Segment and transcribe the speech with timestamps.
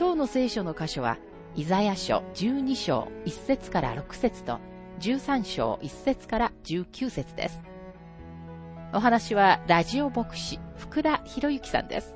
[0.00, 1.18] 今日の聖書の箇所は、
[1.54, 4.58] イザヤ書12章1節から6節と、
[5.00, 7.60] 13章1節から19節です。
[8.94, 12.14] お話は、ラジオ牧師、福田博之さんです。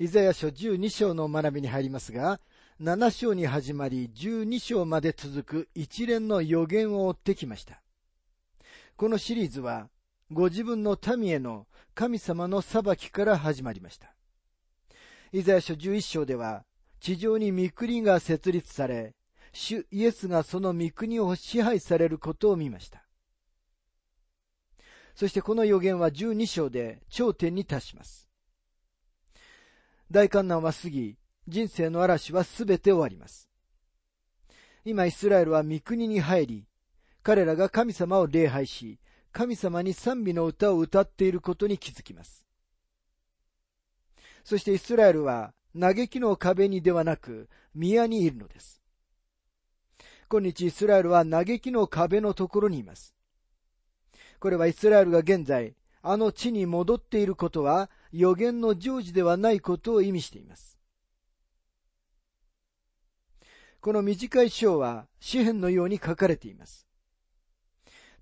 [0.00, 2.40] イザヤ書12章の学びに入りますが、
[2.80, 7.82] 7章に始まり12章まで続く一連の予言を追ってきました。
[8.96, 9.88] このシリーズは、
[10.30, 14.14] ご自分の民への神様の裁きから始まりました。
[15.32, 16.62] イザヤ書11章では、
[17.00, 19.16] 地上に御国が設立され、
[19.52, 23.02] 主イエスがその御国を支配されることを見ました。
[25.16, 28.28] そしてこの予言は12章で頂点に達します。
[30.12, 31.18] 大観難は過ぎ、
[31.48, 33.48] 人生の嵐はすべて終わります。
[34.84, 36.64] 今イスラエルは御国に入り、
[37.22, 39.00] 彼らが神様を礼拝し、
[39.32, 42.44] 神様に賛美の歌を歌っていることに気づきます。
[44.44, 48.82] そしてイスラエルは嘆きの壁にではなく宮にいるのです。
[50.30, 53.14] 今日イスラエルは嘆きの壁のところにいます。
[54.38, 60.77] これはイスラエルが現在、あの地に戻っていることは予言の成就ではないことを意味しています。
[63.80, 66.86] この短い章は詩篇のように書かれています。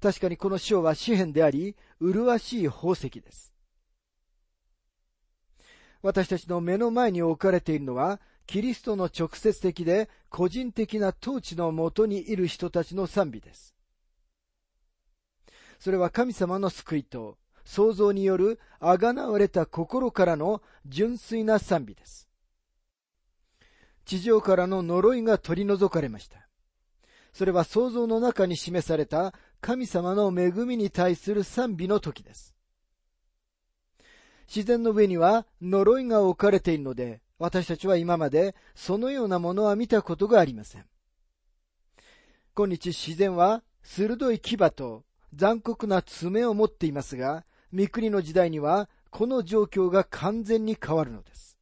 [0.01, 3.55] 確かにこの章は詩篇であり、麗しい宝石です。
[6.03, 13.75] 私たちの目の前に置かれているのは、キリストの直接的で個人的な統治のもとにいる人たちの賛美です。
[15.79, 22.26] それは神様の救いと創造によるあがなわれた心からの純粋な賛美です。
[24.07, 26.49] 地上からの呪いが取り除かれました。
[27.33, 32.55] それは創造の中に示された神様の恵みに対する賛美の時です。
[34.49, 40.87] 自然の上には呪いが置かれているので、私たちは今までそのようなものは見たことがありません。
[42.55, 51.56] 今日自然は鋭い牙と残酷な爪を持っていますが、三国の時代には、この状況が完全に変わるのです。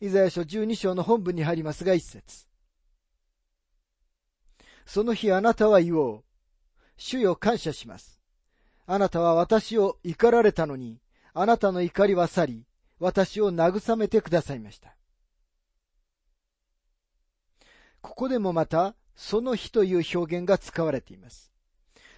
[0.00, 2.46] イザヤ書12章の本文に入りますが一節。
[4.86, 6.24] その日あなたは言おう。
[6.96, 8.18] 主よ感謝します。
[8.86, 11.00] あなたは私を怒られたのに、
[11.32, 12.66] あなたの怒りは去り、
[12.98, 14.96] 私を慰めてくださいました。
[18.00, 21.52] ここでもまた、その日という表現が使われています。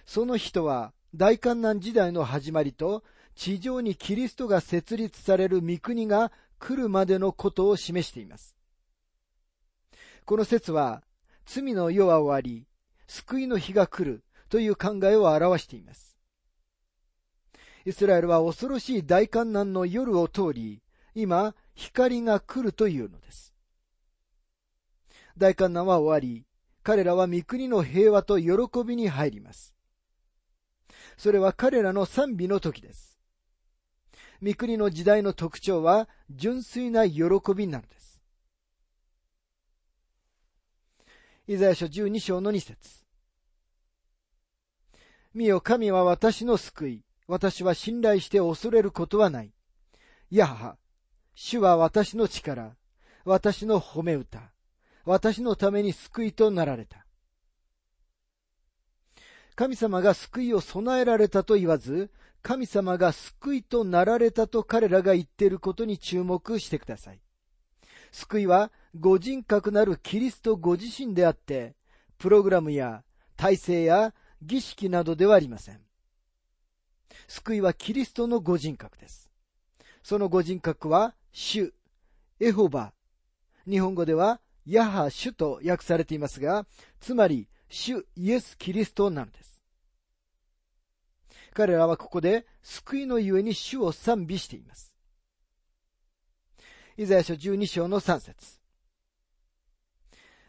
[0.05, 3.03] その人は大観難時代の始まりと
[3.35, 6.31] 地上にキリストが設立される御国が
[6.63, 8.55] 来るまでのことを示しています。
[10.23, 11.03] この説は
[11.45, 12.65] 罪の世は終わり、
[13.05, 16.17] 救いの日が来るという考えを表しています。
[17.85, 20.81] イスラエルは恐ろしい大観難の夜を通り、
[21.13, 23.53] 今、光が来るというのです。
[25.37, 26.45] 大観難は終わり、
[26.81, 28.47] 彼らは御国の平和と喜
[28.87, 29.75] びに入ります。
[31.17, 33.12] それは彼らの賛美の時です。
[34.43, 37.23] 三国の時代の特徴は純粋な喜
[37.55, 38.21] びなのです。
[41.47, 43.05] イザヤ書12章の2節
[45.33, 47.05] 見よ神は私の救い。
[47.25, 49.53] 私は信頼して恐れることはない。
[50.29, 50.77] やはは、
[51.35, 52.75] 主は私の力、
[53.23, 54.51] 私の褒め歌、
[55.05, 57.02] 私のために救いとなられた。
[59.55, 62.09] 神様が救いを備えられたと言わず、
[62.41, 67.19] 神様が救いとなられたと彼らが言っていることに注目してください。
[68.11, 71.75] 救いは、ご人格なるキリストご自身であって、
[72.17, 73.03] プログラムや
[73.37, 75.79] 体制や儀式などではありません。
[77.27, 79.29] 救いはキリストのご人格です。
[80.03, 81.73] そのご人格は、主、
[82.39, 82.93] エホバ、
[83.69, 86.65] 日本語では、ヤハ主と訳されていますが、
[86.99, 89.63] つまり、主イエス・キリストなのです。
[91.55, 94.95] 彼らはここで救いのゆえに主を賛美しています。
[96.97, 98.59] イザヤ書12章の3節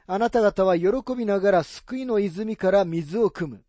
[0.06, 3.64] あなた方は喜びながら救いの泉から水を汲む。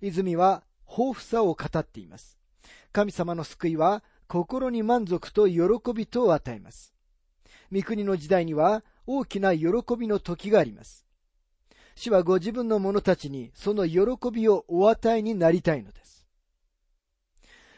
[0.00, 2.38] 泉は豊富さを語っています。
[2.90, 5.60] 神様の救いは心に満足と喜
[5.94, 6.94] びとを与えます。
[7.70, 9.66] 御国の時代には大きな喜
[9.98, 11.05] びの時があります。
[11.96, 16.26] 主はご自分の者たちにその喜びをお与えになりたいのです。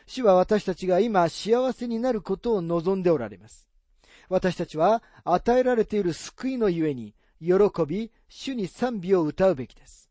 [0.07, 3.69] 主は私たちが今幸せになることを望んでおられます。
[4.29, 7.55] 私たちは与えられている救いのゆえに、喜
[7.87, 10.11] び、主に賛美を歌うべきです。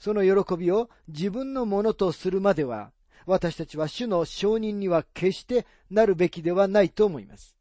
[0.00, 2.92] その喜びを自分のものとするまでは、
[3.26, 7.56] 私たちは主の承認には決してなるべきではないと思います。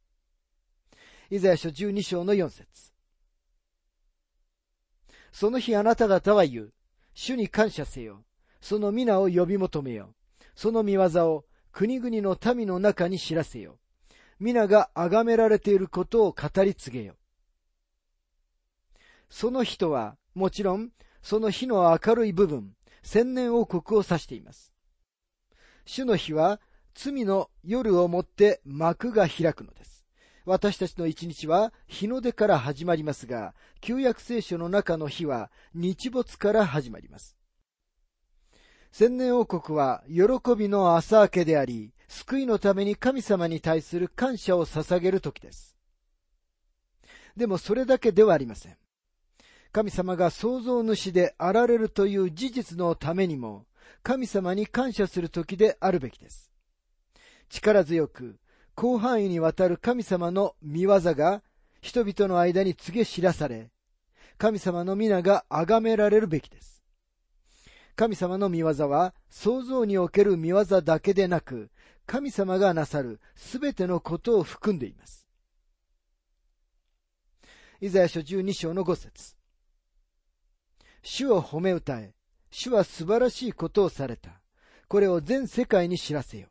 [1.29, 2.94] イザヤ書12章の4節
[5.35, 6.73] その日あなた方は言う。
[7.13, 8.23] 主に感謝せよ。
[8.61, 10.15] その皆を呼び求めよ。
[10.55, 11.43] その見業を
[11.73, 13.77] 国々の民の中に知らせよ。
[14.39, 17.15] 皆が崇められていることを語り継げよ。
[19.29, 20.91] その人は、もちろん、
[21.21, 22.73] その日の明るい部分、
[23.03, 24.71] 千年王国を指しています。
[25.85, 26.61] 主の日は、
[26.93, 29.94] 罪の夜をもって幕が開くのです。
[30.45, 37.35] 私たちの一日は日の出から始まりますが、旧約聖書の中の日は日没から始まります。
[38.91, 45.75] 千年王国は喜びの朝明けであり、救いのために神様に対する感謝を捧げる時です。
[47.35, 48.77] でもそれだけではありません。
[49.71, 53.65] 神様が創造主であられるという事実のためにも、
[54.03, 56.51] 神様に感謝する時であるべきです。
[57.49, 58.39] 力強く、
[58.77, 61.41] 広範囲にわたる神様の見業が
[61.81, 63.71] 人々の間に告げ知らされ、
[64.37, 66.83] 神様の皆が崇められるべきです。
[67.95, 71.69] 神様の見業は創造における見業だけでなく、
[72.05, 75.25] 神様がなさるすべてのことを含んでいます。
[77.79, 79.35] イザヤ書12章の5節
[81.01, 82.13] 主を褒め歌え。
[82.49, 84.41] 主は素晴らしいことをされた。
[84.87, 86.47] これを全世界に知らせよ。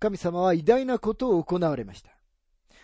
[0.00, 2.10] 神様は偉大なことを行われました。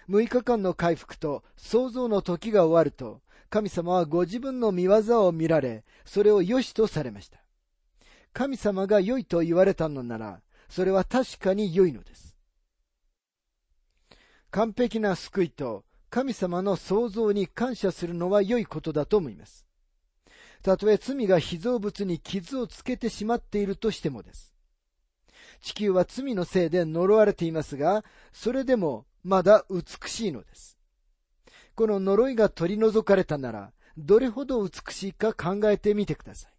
[0.09, 7.39] 6日間の回復と創造の時が終わると、神様はご自分の見業を見られ、それを良しとされました。
[8.33, 12.37] 神様が良いと言われたのなら、それは確かに良いのです。
[14.51, 19.67] 完璧な救いと神様の創造に感謝するのは良いことだと思います。
[20.63, 24.56] たとえ罪が被造物に傷をつけてしまっているとしてもです。
[25.61, 30.79] 地球は罪のせいで呪われていますが、それでもまだ美しいのです。
[31.75, 36.53] この呪いが取り除かれたなら、どれほど美しいか考えてみてください。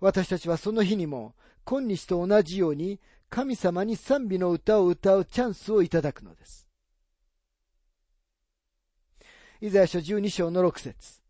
[0.00, 1.34] 私たちはその日にも、
[1.64, 6.68] 今日と同じように、神様に賛美の歌を歌うチャンスをいただくのです。
[9.60, 11.22] イザヤ書12章の6節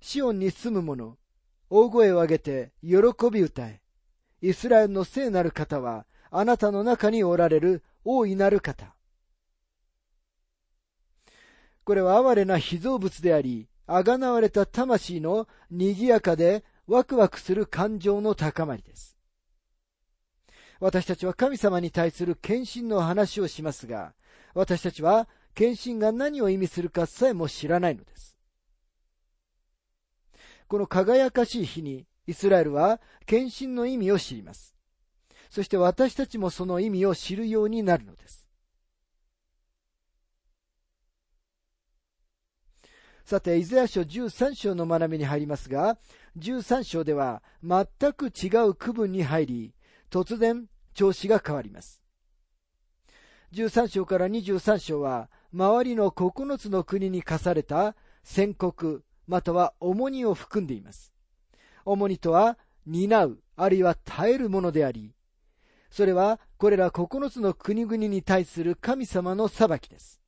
[0.00, 1.18] シオンに住む者、
[1.68, 2.98] 大声を上げて喜
[3.30, 3.80] び歌え。
[4.42, 8.94] イスラエルの聖なる方は、あなたの中におられる大いなる方。
[11.84, 19.18] これは哀れな被造物であり、あがなわれた魂の賑やかでワクワクする感情の高まりです。
[20.78, 24.14] 私たちは神様に対する献身の話をしますが、
[24.54, 28.36] 私たちは献身が何を意味するかさえも知らないのです。
[30.68, 34.74] この輝かしい日にイスラエルは献身の意味を知ります。
[35.50, 38.48] そして私たちもその意味を知るようになるのです。
[43.24, 45.98] さて、イザヤ書13章の学びに入りますが、
[46.38, 49.74] 13章では全く違う区分に入り、
[50.10, 52.02] 突然調子が変わります。
[53.52, 61.12] 13章から23章は周りの9つの国に課された宣告、または重荷を含んでいます。
[61.84, 65.14] 重荷とは、担う、あるいは耐えるものであり、
[65.90, 70.20] それは、これら9つの国々に対する神様の裁きです。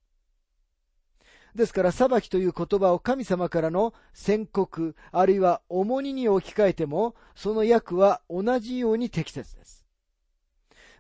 [1.55, 9.83] ですから、裁きという言葉を神様からの宣告、あるいは重荷に置き換えても、その訳は同じように適切です。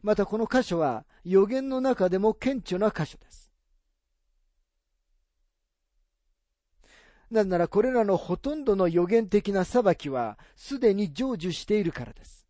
[0.02, 3.41] またこの箇所は予言の中でも顕著な箇所です。
[7.32, 12.46] なぜならこれらのほとんどの予言的な裁きはすでに成就しているからです。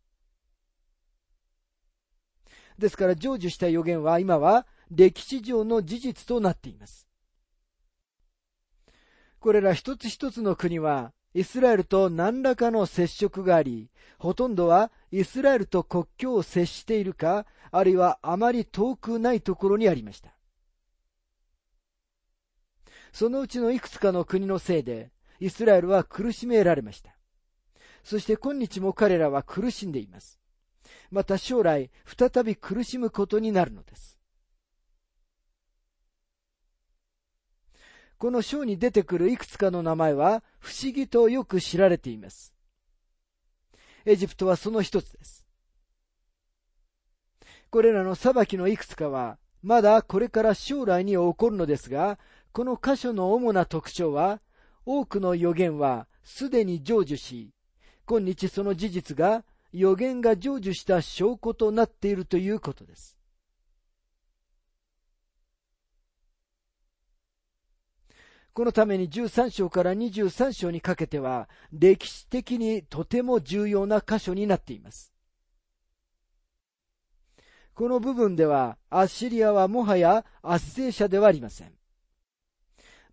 [2.77, 7.07] ですから成就した予言は今は歴史上の事実となっています。
[9.39, 20.35] これら一つ一つの国はイスラエルと何らかの接触があり、ほとんどはイスラエルと国境を接しているか、あるいはあまり遠くないところにありました。
[23.13, 27.15] そのうちのいくつかの国のせいで、イスラエルは苦しめられました。
[28.03, 30.39] そして今日も彼らは苦しんでいます。
[31.11, 34.17] また将来、再び苦しむことになるのです。
[38.17, 42.55] この章に出てくるいくつかの名前は不思議とよく知られています。
[44.05, 45.45] エジプトはその一つです。
[47.69, 52.17] これらの裁きのいくつかは、まだこれから将来に起こるのですが、
[52.53, 54.39] この箇所の主な特徴は、
[54.85, 57.51] 多くの予言はすでに成就し、
[58.05, 63.17] 今日その事実が予言が成就した証拠となっているということです。
[68.53, 75.11] このために13章から23章にかけては歴史的にとても重要な箇所になっています。
[77.73, 81.73] この部分ではアッシリアはもはや圧政者ではありません。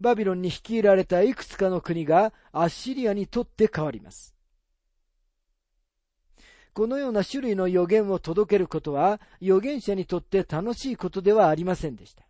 [0.01, 4.35] バビロンに率いられたいくつかの国がアッシリアにとって変わります。
[6.73, 12.25] このような種類の予言を届けることは預言者にとって楽しいことではありませんでした。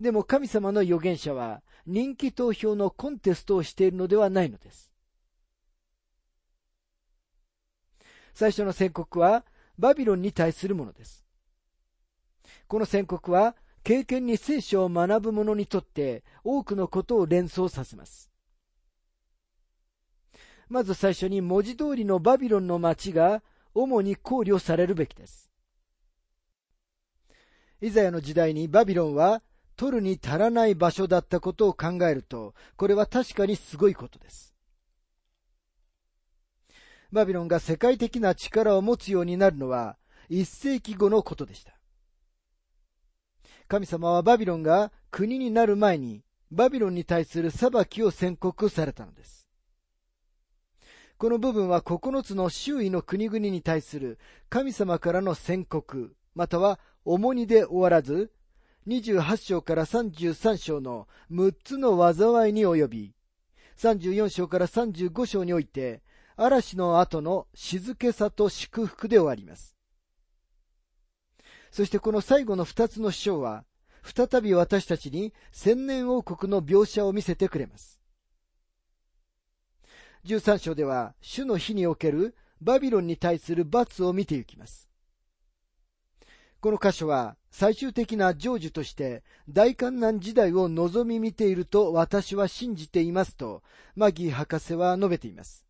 [0.00, 4.92] でも神様の預言者は人気投票のコンテストをしているのではないのです。
[8.34, 9.44] 最初の宣告は
[9.78, 11.24] バビロンに対するものです。
[12.66, 18.30] この宣告は経験に聖書を学ぶ者にとって多くのことを連想させます。
[20.70, 23.42] まず最初に文字通りのバビロンの町が
[23.74, 25.50] 主に考慮されるべきです。
[27.82, 29.42] イザヤの時代にバビロンは
[29.76, 34.54] 取るに足らない場所だったことを考えると、これは確かにすごいことです。
[37.12, 39.98] バビロンが世界的な力を持つようになるのは、
[40.30, 41.73] 一世紀後のことでした。
[43.68, 49.48] 神様はバビロンが国になる前に、バビロンに対する裁きを宣告されたのです。
[51.16, 54.18] この部分は9つの周囲の国々に対する
[54.50, 58.32] 神様からの宣告、または重荷で終わらず、
[58.86, 63.14] 28章から33章の6つの災いに及び、
[63.78, 66.02] 34章から35章において、
[66.36, 69.73] 嵐の後の静けさと祝福で終わります。
[71.74, 73.64] そしてこの最後の2つの章は、
[74.04, 78.00] 再び私たちに千年王国の描写を見せてくれます。
[80.24, 84.88] 13章では、主の日におけるバビロンに対する罰を見ていきます。
[86.60, 93.64] この箇所は最終的な成就として大観難時代を望み見ていると私は信じていますと
[93.96, 95.66] マギー博士は述べています。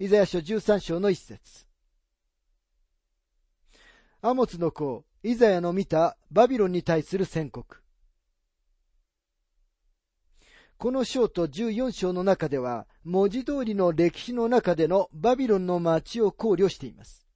[0.00, 1.66] イザヤ書13章の一節
[4.26, 7.82] アモツの子、イザヤの見たバビロンに対する宣告。
[10.78, 17.26] この章と14章の中では、文字通りの歴史の中でのバビロンの町を考慮しています。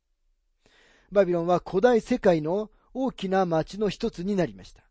[1.12, 4.82] バビロンは古代世界の大きな町の一つになりました。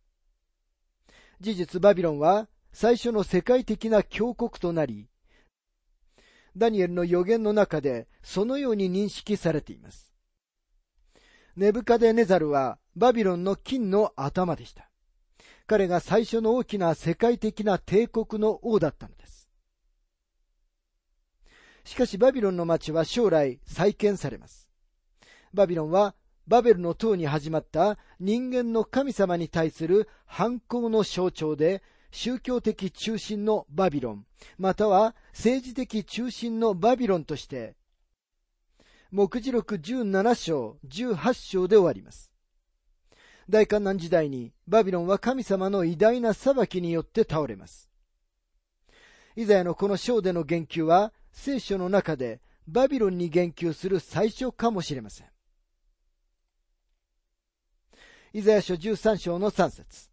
[1.42, 5.10] 事実バビロンは最初の世界的な強国となり、
[6.56, 10.07] ダニエルの予言の中でそのように認識されています。
[11.58, 14.92] ネブカデネザルはバビロンの金の頭でした。
[15.66, 19.50] 彼が最初の大きな世界的な帝国の王だったのです。
[21.84, 24.70] しかしバビロンの町は将来再建されます。
[25.52, 26.14] バビロンは
[26.48, 34.26] バベルの塔に始まった人間の神様に対する反抗の象徴で、宗教的中心のバビロン、
[34.60, 37.76] または政治的中心のバビロンとして、
[39.12, 42.32] 目次録17章、18章で終わります。
[43.50, 47.90] 大観難時代にバビロンは神様の偉大な裁きによって倒れます。
[49.38, 55.28] イザヤのこの章での言及は聖書の中でバビロンに言及する最初かもしれません。
[58.34, 60.10] イザヤ書13章の3節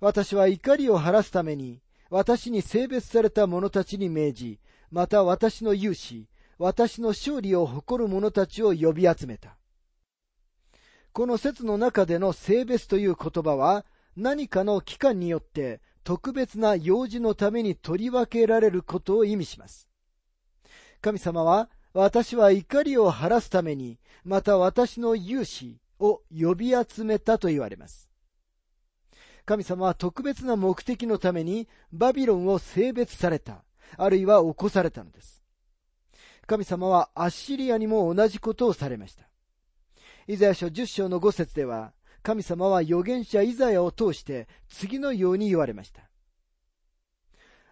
[0.00, 4.60] 私は怒りを晴らすために、私に性別された者たちに命じ、
[4.90, 9.56] また私の勇士、私の勝利を誇る者たちを呼び集めた。
[11.12, 13.84] この説の中での性別という言葉は、
[14.16, 19.88] 何かの期間によって特別な用事のために取り分けられることを意味します。
[21.00, 28.08] 神様は私は怒りを晴らすために、また私の勇士を呼び集めたと言われます。
[29.44, 33.64] 神様は特別な目的のためにバビロンを性別された、
[33.96, 35.42] あるいは起こされたのです。
[36.48, 39.28] 神様はアッシリアにも同じことをされました。
[40.26, 46.08] イザヤ書10章の5節では、神様は預言者イザヤを通して次のように言われました。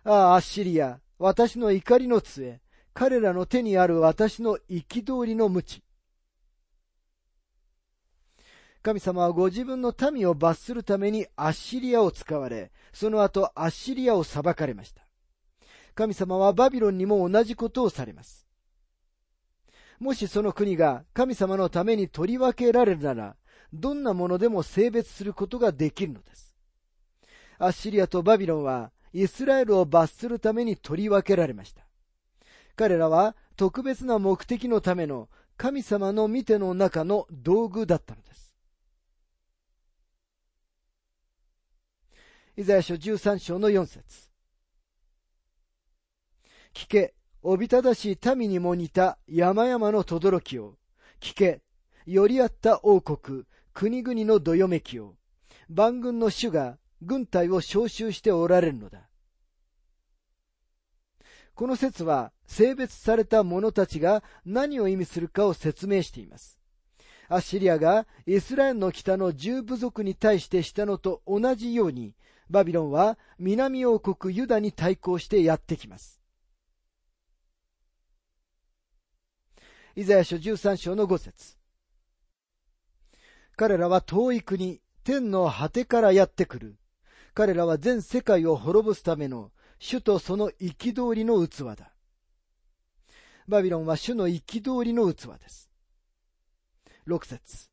[0.04, 2.61] ああ、アッシリア、私の怒りの杖、
[2.92, 5.83] 彼らの手にある私の憤りの無知。
[8.83, 15.00] 神様はご自分の民を罰するためにアッシリアを使われ、その後アッシリアを裁かれました。
[15.95, 18.46] 神様はバビロンにも同じことをされます。
[19.99, 23.37] もしその国が神様のために取り分けられるなら、
[23.73, 26.55] どんなものでも性別することができるのです。
[27.59, 31.87] アッシリアとバビロンはイスラエルを罰するために取り分けられました。
[32.76, 38.55] 彼らは特別な目的のための神様の見ての中の道具だったのです。
[42.59, 44.31] イザヤ書13章の4節
[46.75, 47.15] 聞け、
[47.49, 50.75] おびただしい民にも似た山々の轟きを。
[51.21, 51.62] 聞け、
[52.05, 55.15] よりあった王国、国々のどよめきを。
[55.69, 59.09] 万軍の主が軍隊を召集しておられるのだ。
[61.55, 66.59] この説は性別された者たちが何を意味するかを説明しています。
[67.29, 72.17] アッシリアがイスラエルの北の十部族に対してしたのと同じように、
[72.50, 76.25] バビロンは南王国ユダに対抗してやってきます。
[79.99, 81.57] イザヤ書13章の5節
[83.57, 86.76] 彼らは遠い国、天の果てからやってくる。
[87.33, 91.95] 彼らは全世界を滅ぼすための主とその憤りの器だ。
[93.49, 95.71] バビロンは主の憤りの器です。
[97.07, 97.71] 6節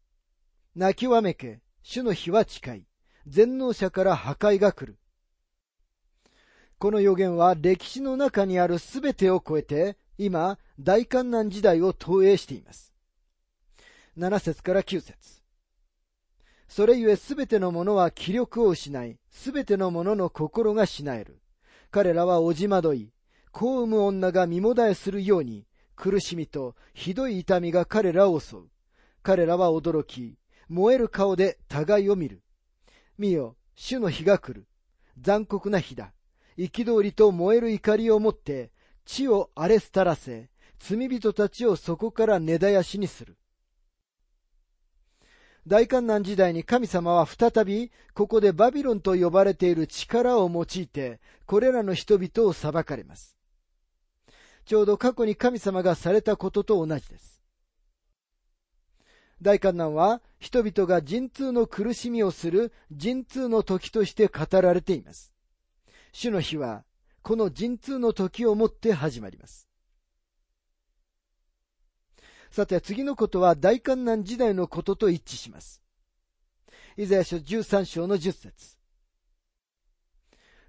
[0.75, 2.85] 泣きわめけ、主の日は近い。
[3.27, 4.97] 全能者から破壊が来る。
[6.77, 12.93] この予言は歴史の中にあるすべてを超えて、今、大観難時代を投影しています。
[14.17, 15.41] 7節から9節
[16.67, 21.39] それゆえすべてのものは気力を失い、すべてのものの心がしなえる。
[21.91, 23.11] 彼らはおじまどい、
[23.51, 28.59] 子を産む女が身もだえするように、苦しみとひどい痛みが彼らを襲う。
[29.21, 32.41] 彼らは驚き、燃える顔で互いを見る。
[33.17, 34.67] 見よ、主の日が来る。
[35.19, 36.13] 残酷な日だ。
[36.57, 38.71] 憤りと燃える怒りをもって、
[39.05, 43.37] 地を荒れ廃らせ、罪人たちをそこから根絶やしにする。
[45.65, 53.37] 大観難時代に神様は再び、ここでバビロンと呼ばれている力を用いて、これらの人々を裁かれます。
[54.65, 57.41] ちょうど過去に神様がされたことと同じです。
[59.41, 65.33] 大観難は人々が陣痛の苦しみをする陣痛の時として語られています。
[66.13, 66.83] 主の日は
[67.23, 69.67] この陣痛の時をもって始まります。
[72.51, 75.81] さて次のことは大観難時代のことと一致します。
[76.97, 78.77] イザヤ書13章の10節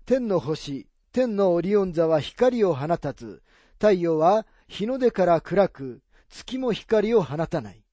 [0.06, 3.42] 天の星、天のオリオン座は光を放たず、
[3.74, 7.83] 太陽は日の出から暗く、月も光を放たない。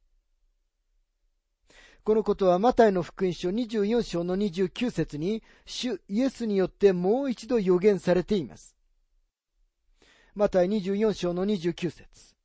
[2.04, 8.76] このことはマタイの福音書24章の29節に主イエスによってもう一度予言されています。
[10.34, 12.36] マタイ24章の29節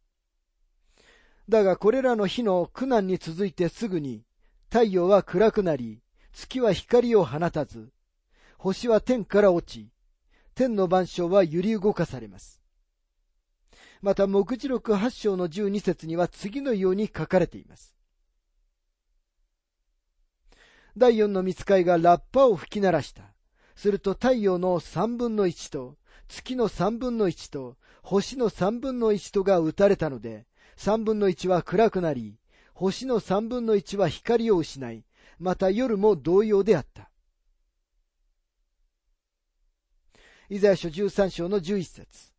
[1.49, 4.25] だがこれらの日の苦難に続いてすぐに
[4.69, 7.89] 太陽は暗くなり、月は光を放たず、
[8.59, 9.89] 星は天から落ち、
[10.55, 12.61] 天の万象は揺り動かされます。
[14.03, 17.96] また、目次録8章の12節には次のように書かれています。
[20.99, 23.23] 第四の見つかいがラッパを吹き鳴らした。
[23.75, 32.39] すると太陽の三分の一と、月の三分の一と、星の三分の一とが打たれたので、三分の一は暗くなり、
[32.73, 35.05] 星の三分の一は光を失い、
[35.39, 37.11] また夜も同様であった。
[40.49, 42.33] イザヤ書13章の11節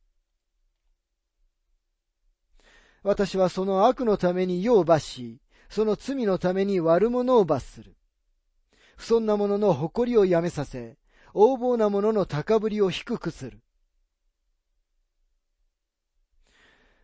[3.04, 7.98] 私はその悪のために世を罰し、その罪のために悪者を罰する。
[8.98, 13.60] 不尊な者のの誇りをやめさせ、横暴な者の高ぶりを低くする。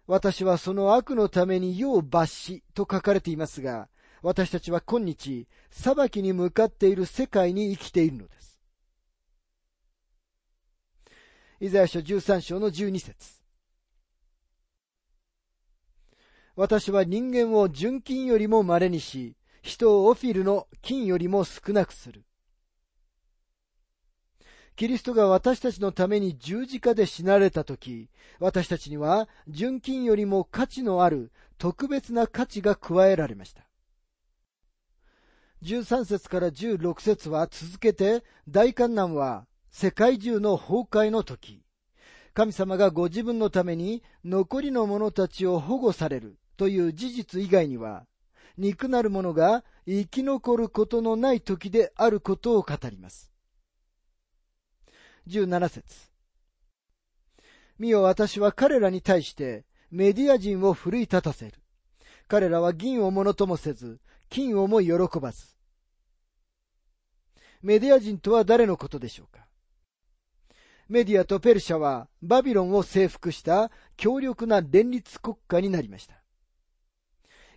[0.08, 3.88] 私はその悪のために世を罰しと書かれていますが、
[4.21, 8.60] 私たちは今日、裁きに向かっている世界に生きているのです。
[11.60, 13.41] イザヤ書13章の12節
[16.56, 22.26] 私は人間を純金よりも稀にし、人をオフィルの金よりも少なくする。
[24.76, 33.63] キリストが私たちのために十字架で死なれたとき、私たちには純金よりも価値のある特別な価値が加えられました。
[35.63, 41.62] 13節から16節は続けて大観難は世界中の崩壊の時、
[42.34, 48.06] 神様がご自分のために残りの者たちを保護されるという事実以外には、
[48.58, 53.32] 肉なる者が生き残ることのない時であることを語ります。
[55.28, 56.12] 17節
[57.80, 61.54] 見よ私は彼らに対してメディア人を奮い立たせる。
[62.28, 65.56] 彼らは銀をものともせず、金をも喜ばず。
[67.62, 69.46] メディア人とは誰のことでしょうか？
[70.89, 76.22] メディアとペルシャはバビロンを征服した強力な連立国家になりました。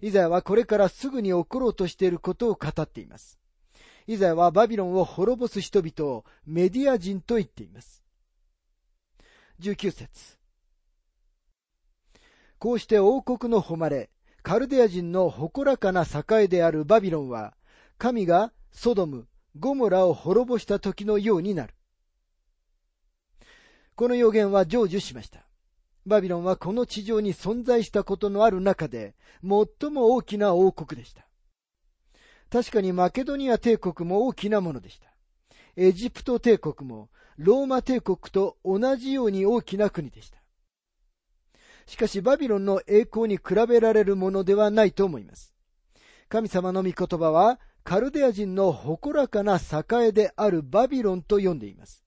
[0.01, 3.39] イザヤはこれからすぐに起ころうとしていることを語っています。
[4.07, 8.05] イザヤはバビロンを滅ぼす人々をメディア人と言っています。
[9.61, 10.37] 19節
[12.59, 14.11] こうして王国の誉れ、
[14.43, 17.55] カルデア人の誇らかな栄であるバビロンは、
[17.99, 19.27] 神がソドム、
[19.59, 21.75] ゴモラを滅ぼした時のようになる。
[23.95, 25.46] この予言は成就しました。
[26.07, 31.27] バビロンはこの地上に存在したことのある中で、最も大きな王国でした。
[32.51, 35.07] 確かにマケドニア帝国も大きなものでした。
[35.75, 40.39] エジプト帝国もローマ帝国と同じように大きな国でした。
[41.87, 45.55] しかしバビロンの栄光に比べられるものではないと思います。
[46.29, 52.06] 神様の御言葉はカルデア人の誇らかな栄であるバビロンと呼んでいます。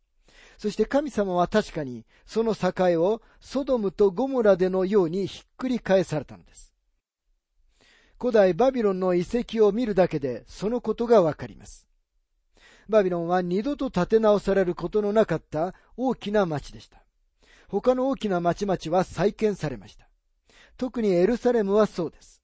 [0.60, 6.74] そして神様は確かにその栄をソドムとゴモラでのようにひっくり返されたのです。
[8.20, 11.88] 古代バビロンの遺跡を見るだけでそのことがわかります。
[12.90, 17.02] バビロンは二度と建て直されることのなかった大きな町でした。
[17.70, 20.10] 他の大きな町々は再建されました。
[20.76, 22.42] 特にエルサレムはそうです。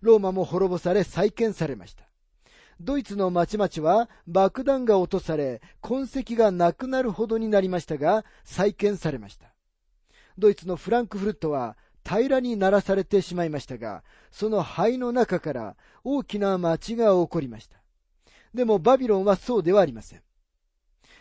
[0.00, 2.04] ローマも滅ぼされ再建されました。
[2.80, 9.54] ドイツの町々は爆弾が落とされ、痕跡がなくなるほどになりましたが、再建されました。
[10.38, 17.78] ドイツのフランクフルトは平らにならされてしまいましたが、その灰の中から大きな町が起こりました。
[18.54, 20.22] でもバビロンはそうではありません。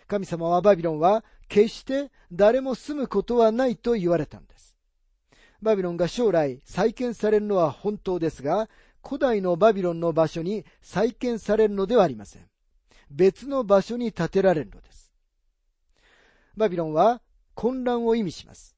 [0.08, 4.76] 神様はバビロンは決して誰も住むことはないと言われたんです。
[5.62, 8.70] バビロンが将来再建されるのは本当ですが、
[9.08, 12.48] 古代のバビロンの場所に再建されるのではありません。
[13.12, 15.14] 別の場所に建てられるのです。
[16.58, 17.22] バビロンは
[17.54, 18.76] 混乱を意味します。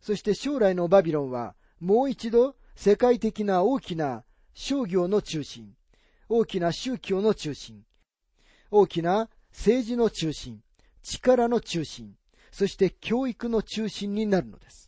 [0.00, 5.72] そして将来のバビロンはもう一度世界的な大きな商業の中心、
[6.28, 7.84] 大きな宗教の中心、
[8.70, 10.62] 大きな政治の中心、
[11.02, 12.14] 力の中心、
[12.50, 14.85] そして教育の中心になるのです。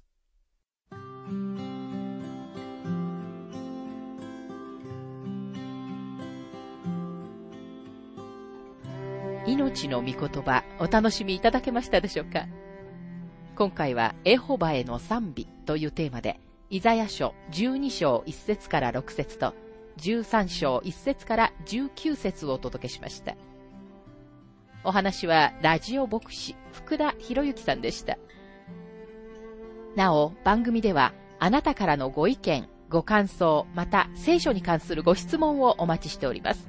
[9.48, 12.46] 命の御言葉お楽しみいただけましたでしょうか？
[13.56, 19.54] 今回はエホバへの賛美というテーマで、イザヤ書12章1節から6節と
[19.96, 23.36] 13章1節から19節をお届けしました。
[24.84, 28.18] お話はラジオ牧師福田博之さんでした。
[29.96, 36.68] なお、番組ではあなたからのご意見、ご感想、また聖書に関するご質問をお待ちしております。